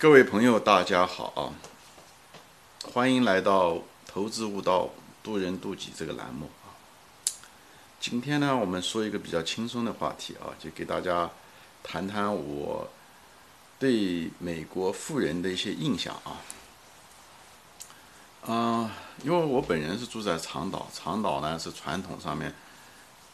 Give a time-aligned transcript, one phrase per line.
[0.00, 1.50] 各位朋友，大家好啊！
[2.92, 4.88] 欢迎来到“投资悟道，
[5.24, 6.70] 渡人渡己”这个栏目啊。
[7.98, 11.28] 今天呢，我们说一个比较轻松的话题啊，就给大家
[11.82, 12.88] 谈谈我
[13.80, 16.38] 对美国富人的一些印象啊。
[18.46, 18.92] 啊，
[19.24, 22.54] 因为我本人是住在长岛，长岛呢是传统上面，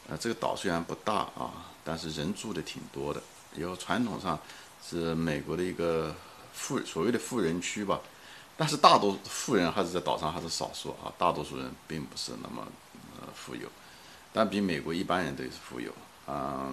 [0.09, 3.23] 呃，这个岛虽然不大啊，但是人住的挺多的，
[3.55, 4.41] 然后传统上
[4.83, 6.17] 是美国的一个。
[6.55, 8.01] 富所谓的富人区吧，
[8.57, 12.67] 但是大多富人还是在岛上还是少数啊，大多数人并不是那么
[13.21, 13.69] 呃富有，
[14.33, 15.93] 但比美国一般人都是富有
[16.27, 16.71] 啊。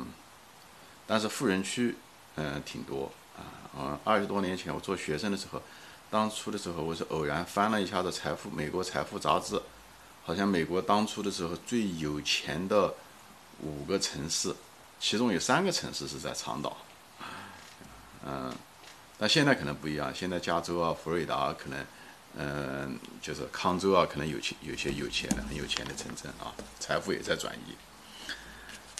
[1.07, 1.95] 但是富人区
[2.35, 3.41] 嗯挺多啊，
[3.75, 5.61] 嗯二十多年前我做学生的时候，
[6.09, 9.61] 当初的时候我是偶然翻了一下子财富美国财富杂志，
[10.23, 12.93] 好像美国当初的时候最有钱的
[13.59, 14.55] 五个城市，
[14.99, 16.77] 其中有三个城市是在长岛，
[18.25, 18.53] 嗯。
[19.21, 21.85] 那现在可能不一样，现在加州啊、佛罗里达可能，
[22.39, 27.75] 嗯，就是康州啊，可能有钱有些有钱的、很有钱的城镇啊，财富也在转移。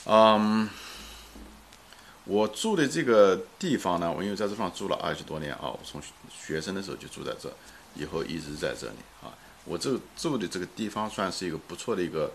[0.06, 0.70] 嗯，
[2.26, 7.52] 我住的这个地方呢，我因为在这方住了二十多年啊，我从学生的时候就住在这，
[7.96, 9.34] 以后一直在这里啊。
[9.66, 12.32] 我这住的这个地方算是一个不错的一个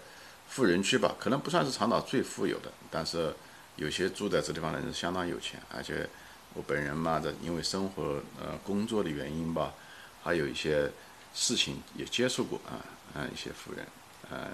[0.48, 3.32] 富人区吧，可能不算是长岛最富有的，但是
[3.76, 6.10] 有些住在这地方的人相当有钱，而且。
[6.56, 9.74] 我本人嘛，这因为生活呃工作的原因吧，
[10.24, 10.90] 还有一些
[11.34, 12.80] 事情也接触过啊
[13.14, 13.86] 啊一些富人，
[14.30, 14.48] 呃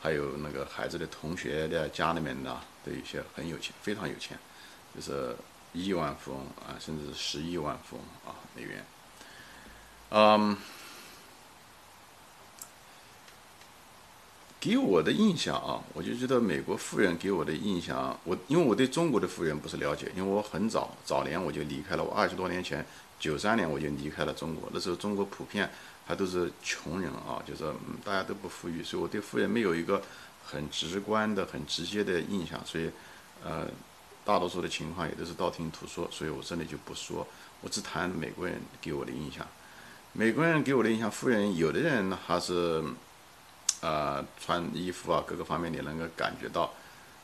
[0.00, 4.38] 还有那个孩子的同学的家里面的，都有些很有钱，非常有钱，
[4.96, 5.36] 就是
[5.74, 8.84] 亿万富翁啊，甚至是十亿万富翁啊美元，
[10.08, 10.56] 嗯。
[14.62, 22.86] 给我的印象啊，我就觉得美国富人给我的印象，我因为我对中国的富人不是了解，因为我很早早年我就离开了，我二十多年前
[23.18, 25.68] 九三年我就离开了中国，那时候中国普遍
[26.06, 27.64] 还都是穷人啊，就是
[28.04, 30.00] 大家都不富裕，所以我对富人没有一个
[30.44, 32.88] 很直观的、很直接的印象，所以
[33.42, 33.66] 呃，
[34.24, 37.26] 大多数的情况也都是道听途说，所以我这里就不说，
[37.62, 39.44] 我只谈美国人给我的印象。
[40.12, 42.80] 美国人给我的印象，富人有的人还是。
[43.82, 46.72] 呃，穿衣服啊，各个方面你能够感觉到，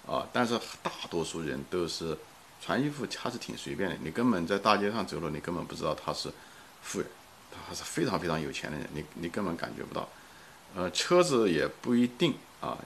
[0.06, 2.19] 啊，但是大多数人都是
[2.60, 6.28] 穿衣服，他是挺随便的，你根本在大街上走路，你根本不知道他是
[6.82, 7.08] 富人，
[7.52, 10.08] 他还是非常非常有钱的人，你你根本感觉不到。
[10.74, 12.76] 呃，车子也不一定啊，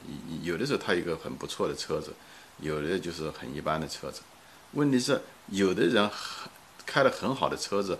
[0.42, 2.12] 有的时候他一个很不错的车子，
[2.58, 4.20] 有的就是很一般的车子。
[4.72, 6.10] 问题是，有的人
[6.84, 7.98] 开的很好的车子，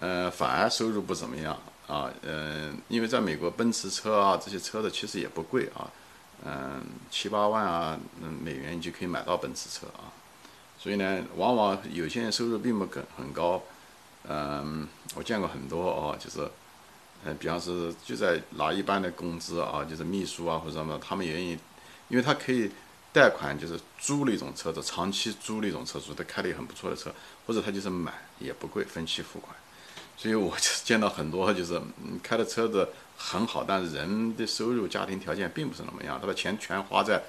[0.00, 1.60] 呃，反而收入不怎么样。
[1.86, 5.90] 啊，嗯，因为在美国，奔驰车啊，这些车子其实也不贵啊，
[6.44, 7.98] 嗯，七八万啊，
[8.42, 10.08] 美元你就可以买到奔驰车啊。
[10.78, 13.62] 所以呢，往往有些人收入并不很很高，
[14.28, 16.50] 嗯，我见过很多啊，就是，
[17.24, 21.58] 嗯，比方是就在拿一般的工资啊，就是秘书啊或者什么，他们愿意，
[22.08, 22.70] 因为他可以
[23.12, 27.14] 贷款，就是租了一种车子，长期租了一种车子，他开的也很不错的车，
[27.46, 29.54] 或者他就是买也不贵，分期付款。
[30.16, 31.80] 所以我就见到很多， 就是
[32.22, 37.22] 开的车子很好，但是人的收入、家庭条件并不是那么样，他把钱全花在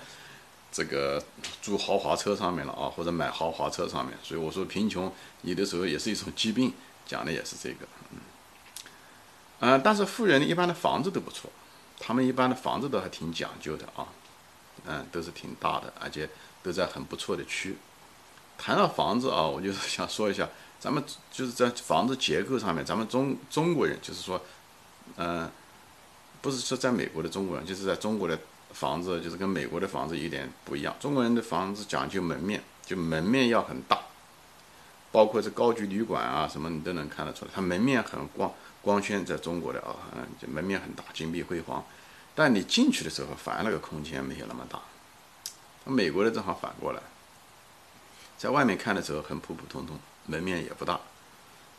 [0.71, 1.23] 这个
[1.61, 4.17] 租豪华车上面了啊，或者买豪华车上面。
[4.21, 5.11] 所以我说，贫穷
[5.41, 6.73] 有的时候也是一种疾病，
[7.05, 7.87] 讲的也是这个。
[8.11, 8.17] 嗯，
[9.61, 11.51] 嗯，但是富人一般的房子都不错，
[11.99, 14.07] 他们一般的房子都还挺讲究的啊，
[14.85, 16.29] 嗯，都是挺大的，而且
[16.61, 17.77] 都在很不错的区。
[18.57, 20.47] 谈到房子啊，我就是想说一下。
[20.83, 21.01] 咱们
[21.31, 24.41] 就是在房子结构上面，咱们中中国人就是说，
[25.15, 25.49] 嗯，
[26.41, 28.37] 不是说在美国的中国人，就是在中国的
[28.73, 30.93] 房子，就是跟美国的房子有点不一样。
[30.99, 33.97] 中国人的房子讲究门面，就门面要很大，
[35.09, 39.25] 包括这高级旅馆啊什么，你都能看得出来，它门面很光光鲜。
[39.25, 41.81] 在中国的啊，嗯，就门面很大，金碧辉煌。
[42.35, 44.81] 但你进去的时候，反而那个空间没有那么大。
[45.85, 46.99] 美国的正好反过来，
[48.37, 49.97] 在外面看的时候很普普通通。
[50.25, 50.99] 门面也不大，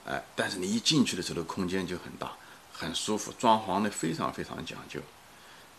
[0.06, 2.32] 哎，但是你一进去的时候，空间就很大，
[2.72, 5.00] 很舒服，装潢的非常非常讲究，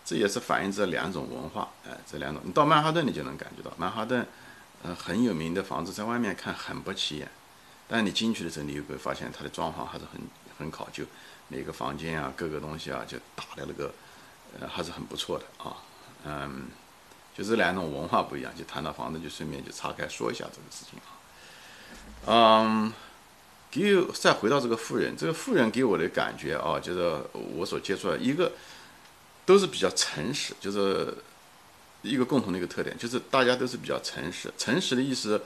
[0.03, 4.27] 这也是反映这两种文化，哎，这两种，你到曼哈顿你就能感觉到，曼哈顿，
[4.83, 7.29] 呃，很有名的房子，在外面看很不起眼，
[7.87, 10.21] 但你进去的时候，你就会发现它的装潢还是很
[10.57, 11.03] 很考究，
[11.47, 13.93] 每个房间啊，各个东西啊，就打的那个，
[14.59, 15.77] 呃，还是很不错的啊，
[16.25, 16.67] 嗯，
[17.37, 21.13] 就这两种文化不一样，就谈到房子，就顺便就岔开说一下这个事情啊。
[22.27, 22.91] 嗯，
[23.69, 27.21] 给再回到这个富人，这个富人给我的感觉啊，就是
[27.55, 28.51] 我所接触的一个
[29.45, 31.13] 都是比较诚实，就是
[32.01, 34.51] 一个共同的一个特点，就是大家都是比较诚实。
[34.57, 35.41] 诚实的意思，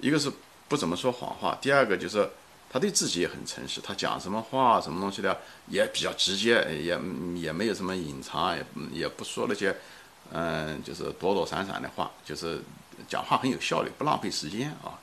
[0.00, 0.30] 一个是
[0.68, 2.30] 不怎么说谎话，第二个就是
[2.70, 5.38] 他对自己也很诚实，他讲什么话什么东西的
[5.68, 6.98] 也比较直接，也
[7.34, 9.76] 也没有什么隐藏，也也不说那些，
[10.32, 12.62] 嗯，就是躲躲闪闪的话，就是
[13.06, 14.98] 讲话很有效率，不浪费时间啊。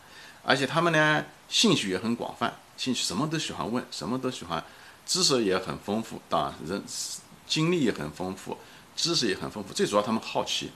[0.50, 4.64] 而且他们呢，兴趣也很广泛，兴趣什么都喜欢问，什么都喜欢，
[5.06, 6.84] 知识也很丰富，当然人
[7.46, 8.58] 经历也很丰富，
[8.96, 9.72] 知识也很丰富。
[9.76, 10.72] 最主要他们好奇，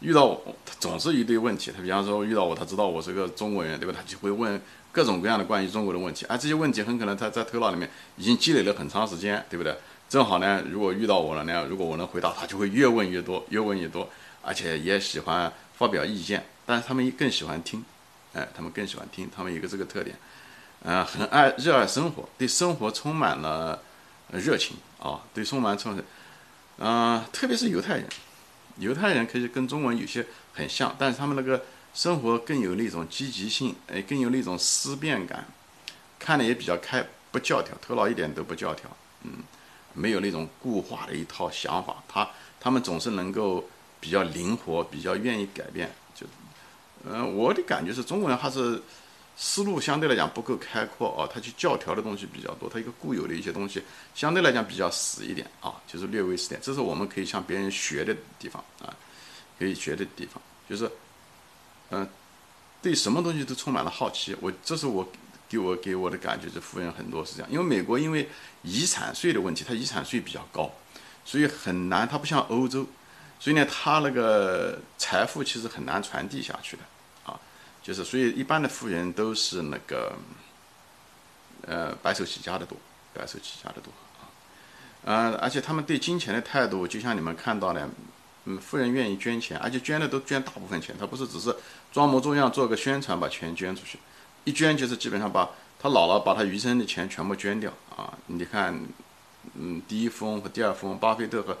[0.00, 1.70] 遇到我总是一堆问题。
[1.70, 3.94] 他比方说遇到我，他知道我是个中国人，对吧？
[3.96, 4.60] 他就会问
[4.90, 6.26] 各种各样的关于中国的问题。
[6.28, 9.72] 而这些问题很可能他在头脑里面已经积累了很长时间，对不对？
[10.08, 14.10] 正好呢，如果遇到我了呢，如果我能回答，他就会越问越多，越问越多，
[14.42, 16.44] 而且也喜欢发表意见。
[16.66, 17.84] 但是他们更喜欢听。
[18.32, 20.16] 哎，他们更喜欢听，他们有个这个特点，
[20.82, 23.82] 呃，很爱热爱生活，对生活充满了
[24.32, 26.00] 热情啊，对充满充，
[26.78, 28.08] 嗯，特别是犹太人，
[28.78, 35.46] 犹太人可以跟中文有些很像，但是他们那个生活更有那种积极性，哎，更有那种思辨感，
[36.18, 38.88] 看的也比较开，不教条，头脑一点都不教条，
[39.24, 39.42] 嗯，
[39.92, 42.30] 没有那种固化的一套想法，他
[42.60, 43.68] 他们总是能够
[43.98, 45.90] 比较灵活，比较愿意改变。
[47.04, 48.82] 嗯，我的感觉是中国人还是
[49.36, 53.82] 思路相对来讲不够开阔啊，他去教条的东西比较多，他一个固有的一些东西
[54.14, 58.94] 相对来讲比较死一点啊，就是略微死点，这是我们可以向别人学的地方啊，
[59.58, 60.90] 可以学的地方，就是
[61.90, 62.06] 嗯，
[62.82, 64.36] 对什么东西都充满了好奇。
[64.40, 65.08] 我这是我
[65.48, 68.28] 给我给我的感觉，是富人很多是这样，因为美国因为
[68.62, 70.70] 遗产税的问题，它遗产税比较高，
[71.24, 72.86] 所以很难，它不像欧洲。
[73.42, 76.82] 所以呢，他那个财富其实很难传递下去的，
[77.24, 77.40] 啊，
[77.82, 80.12] 就是所以一般的富人都是那个，
[81.66, 82.76] 呃，白手起家的多，
[83.14, 83.90] 白手起家的多
[84.20, 84.28] 啊，
[85.06, 87.88] 呃，而且他们对金钱的态度，就像你们看到的，
[88.44, 91.56] 嗯，富人愿意捐钱，而且捐的都捐大部分钱，他不是只是
[91.90, 93.98] 装模作样做个宣传把钱捐出去，
[94.44, 95.48] 一捐就是基本上把
[95.80, 98.78] 他老了把他余生的钱全部捐掉啊，你看，
[99.54, 101.56] 嗯，第一富翁和第二富翁巴菲特和。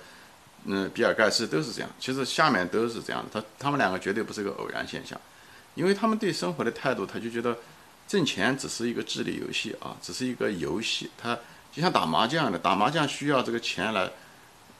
[0.64, 3.40] 嗯，比尔盖茨都是这样，其实下面都是这样的。
[3.40, 5.18] 他他们两个绝对不是个偶然现象，
[5.74, 7.56] 因为他们对生活的态度，他就觉得
[8.06, 11.10] 挣钱只是一个智力游戏啊，只是一个游戏。
[11.16, 11.38] 他
[11.72, 14.10] 就像打麻将的，打麻将需要这个钱来，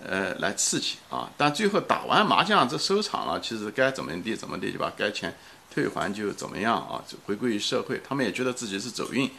[0.04, 1.30] 呃，来刺激啊。
[1.36, 5.34] 但最后打完麻将这收场了，其实该怎么地怎么地就把该钱
[5.72, 8.00] 退还就怎么样啊，就回归于社会。
[8.06, 9.30] 他们也觉得自己是走运，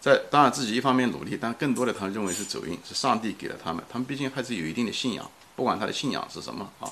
[0.00, 3.84] 在当然自己一方面努力，但更多的他认为是走运，是上帝给了他们。
[3.88, 5.30] 他们毕竟还是有一定的信仰。
[5.56, 6.90] 不管他的信仰是什么啊，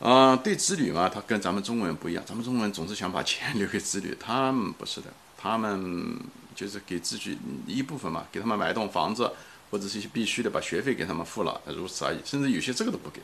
[0.00, 2.24] 嗯，对子女嘛，他跟咱们中国人不一样。
[2.26, 6.18] 咱们中国人总是想把钱留给子女，他们不是的，他们
[6.56, 9.30] 就是给自己一部分嘛，给他们买一栋房子，
[9.70, 12.18] 或者是一些必须的，把学费给他们付了，如此而已。
[12.24, 13.20] 甚至有些这个都不给。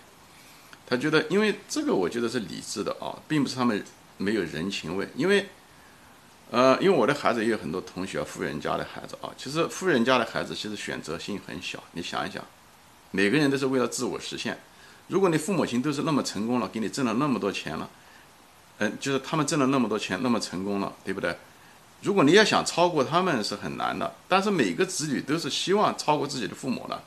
[0.86, 3.84] 他觉得，因为这个我觉得是理智的啊，并不是他们
[4.16, 5.08] 没有人情味。
[5.16, 5.48] 因为，
[6.50, 12.42] 呃，因为我的孩子也有很多同学富人家的孩子啊，其实富人家的孩子其实选择性很小，你想一想。
[13.10, 14.58] 每个人都是为了自我实现。
[15.08, 17.88] 如果你父母亲都是那么成功了，给你挣了那么多钱了，
[18.78, 21.36] 嗯，就是他们挣了那么多钱，那么成功了，对不对？
[22.00, 24.14] 如果你要想超过他们是很难的。
[24.28, 27.02] 但是每个子女都是希望超过自己的父母的，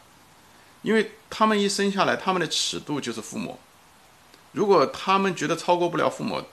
[0.82, 3.58] 因为他们一生下来，他们的尺度就是父母。
[4.52, 6.44] 如果他们觉得超过不了父母，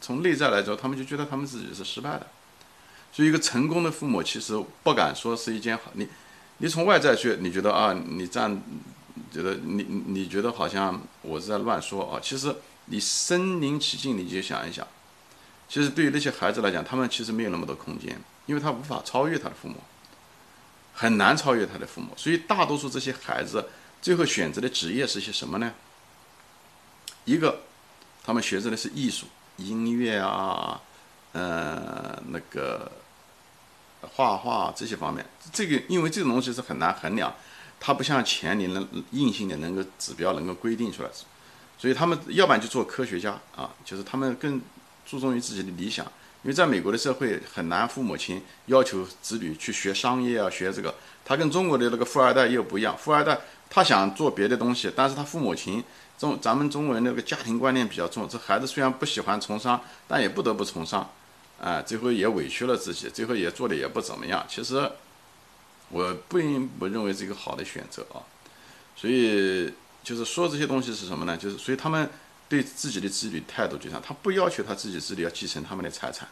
[0.00, 2.26] 从内在来说，他们就觉得他们自己是失败的。
[3.12, 6.08] 所以，一个成功的父母其实不敢说是一件好你。
[6.58, 8.62] 你从外在去，你觉得啊，你这样
[9.32, 12.20] 觉得你你觉得好像我是在乱说啊？
[12.22, 12.54] 其实
[12.86, 14.86] 你身临其境，你就想一想，
[15.68, 19.76] 其实对于那些孩子来讲，他们其实没有那么多空间，因为他无法超越他的父母，
[20.92, 22.12] 很难超越他的父母。
[22.16, 23.70] 所以大多数这些孩子
[24.02, 25.72] 最后选择的职业是些什么呢？
[27.24, 27.60] 一个，
[28.22, 29.26] 他们学着的是艺术、
[29.60, 30.80] 音乐啊，
[31.32, 32.90] 呃，那个。
[34.16, 37.30] 画画这些方面，这个因为这种东西是很难衡量，
[37.78, 41.10] 它不像钱，你能硬性的能够指标能够规定出来，
[41.78, 44.58] 所以他们要不然就做科学家啊，就是他们更
[45.04, 46.06] 注重于自己的理想，
[46.42, 53.38] 因为在美国的社会很难，父母亲要求子女去学商业啊，学这个，他跟中国的那个富二代又不一样，富二代
[53.68, 55.84] 他想做别的东西，但是他父母亲
[56.20, 61.10] 中咱们中国人那个家庭观念比较重，这孩子虽然不喜欢从商，但也不得不从商。
[61.58, 64.42] 啊，最后也委屈了自己，最后也做的也不怎么样。
[64.48, 64.90] 其实，
[65.90, 68.24] 我并不认为是一个好的选择啊。
[68.96, 69.70] 所以，
[70.02, 71.36] 就是说这些东西是什么呢？
[71.36, 72.08] 就是所以他们
[72.48, 76.26] 对自己的子女态度就像，他不要求他自己子女要继承他们的财产，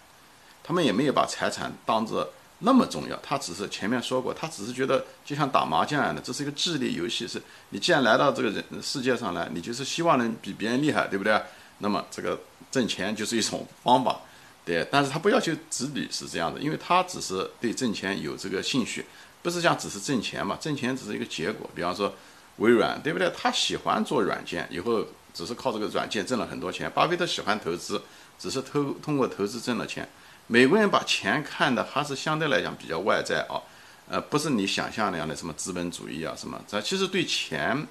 [0.63, 3.17] 他们也没有把财产当着那么重要。
[3.23, 7.27] 他只是前面说过，他只是觉得就像打麻将一样的，这是一个智力游戏。
[7.27, 11.41] 是你既然来到这个人世界上来，你就是希望能比别人厉害，对不对？
[11.79, 12.39] 那么这个
[12.71, 14.21] 挣钱就是一种方法。
[14.65, 19.07] 对，但是他不要求子女是这样的，因为他只是对挣钱有这个兴趣，
[19.43, 21.71] 不是讲只是挣钱嘛，挣钱只是一个结果。
[21.75, 22.13] 比方说
[22.57, 23.33] 微软，对不对？
[23.35, 26.91] 他喜欢做软件，以后只是靠这个软件挣了很多钱。
[26.95, 28.03] 巴菲特喜欢投资，
[28.39, 30.07] 只是投通过投资挣了钱。
[30.49, 33.63] 美国人把钱看的还是相对来讲比较外在啊，
[34.09, 36.61] 呃，不是你想象那样的什么资本主义啊什么。
[36.67, 37.87] 咱其实对钱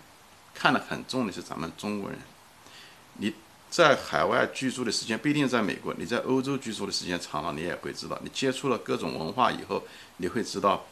[0.53, 2.19] 看得很重的是咱们中国人，
[3.13, 3.33] 你。
[3.69, 9.83] 在海外居住的时间不一定在美国，你在欧洲居住的时间长了，你也会知道，你接触了各种文化以后，
[10.15, 10.85] 你会知道，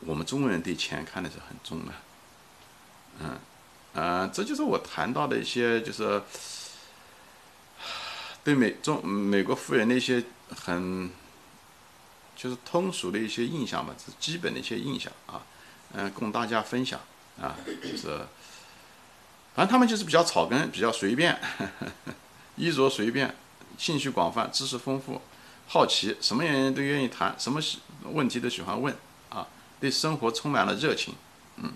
[0.00, 1.92] 我们中国人对钱看的是很重的。
[3.20, 3.38] 嗯，
[3.92, 6.22] 呃，这就是我谈到的一些，就是
[8.42, 11.10] 对美中美国富人的一些很，
[12.34, 15.42] 就是通俗的一些印象吧，是基本的一些印象啊，
[15.92, 17.00] 嗯，供大家分享
[17.40, 18.20] 啊，就是。
[19.54, 21.40] 反正他们就是比较草根，比较随便，
[22.58, 23.32] 衣着随便，
[23.78, 25.22] 兴趣广泛，知识丰富，
[25.68, 27.60] 好奇，什么人都愿意谈，什么
[28.02, 28.92] 问题都喜欢问，
[29.28, 29.46] 啊，
[29.78, 31.14] 对生活充满了热情，
[31.58, 31.72] 嗯，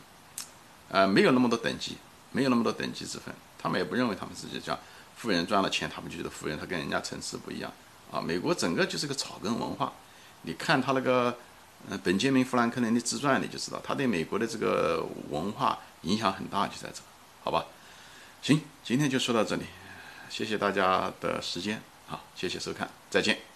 [0.88, 1.98] 呃，没有那么多等级，
[2.32, 4.76] 没有那么多等级之分，他们也不认为他们自己叫
[5.14, 7.72] 富人赚了钱，他们就觉得富人，他跟人家层次不一样，
[8.10, 9.92] 啊，美国整个就是个草根文化，
[10.42, 11.36] 你看他那个，
[11.88, 17.02] 嗯，本杰明·富兰克林的自传，你就知道他对美国的这个文化影响很大，就在这。
[17.42, 17.64] 好吧，
[18.42, 19.64] 行，今天就说到这里，
[20.28, 23.47] 谢谢大家的时间，好，谢谢收看，再见。